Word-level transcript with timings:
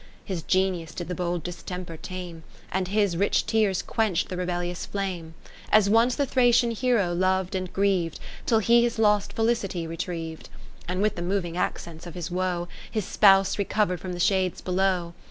His 0.25 0.41
Genius 0.41 0.95
did 0.95 1.09
the 1.09 1.13
bold 1.13 1.43
distemper 1.43 1.95
tame, 1.95 2.41
And 2.71 2.87
his 2.87 3.15
rich 3.15 3.45
tears 3.45 3.83
quench'd 3.83 4.29
the 4.29 4.35
rebellious 4.35 4.83
flame. 4.83 5.35
As^ 5.71 5.89
once 5.89 6.15
the 6.15 6.25
Thracian 6.25 6.71
Hero 6.71 7.13
lov'd 7.13 7.53
and 7.53 7.71
griev'd, 7.71 8.19
Till 8.47 8.57
he 8.57 8.81
his 8.81 8.97
lost 8.97 9.31
felicity 9.33 9.85
retriev'd; 9.85 10.49
And 10.87 11.03
with 11.03 11.17
the 11.17 11.21
moving 11.21 11.55
accents 11.55 12.07
of 12.07 12.15
his 12.15 12.31
woe. 12.31 12.67
His 12.89 13.05
spouse 13.05 13.59
recover'd 13.59 13.99
from 13.99 14.13
the 14.13 14.19
shades 14.19 14.59
below. 14.59 15.13